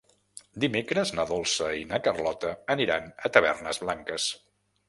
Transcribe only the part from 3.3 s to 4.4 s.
Tavernes Blanques.